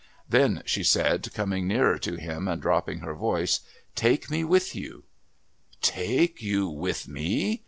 "Then," 0.27 0.63
she 0.65 0.83
said, 0.83 1.31
coming 1.35 1.67
nearer 1.67 1.99
to 1.99 2.15
him 2.15 2.47
and 2.47 2.59
dropping 2.59 3.01
her 3.01 3.13
voice, 3.13 3.59
"take 3.93 4.31
me 4.31 4.43
with 4.43 4.75
you." 4.75 5.03
"Take 5.79 6.41
you 6.41 6.67
with 6.69 7.07
me!" 7.07 7.59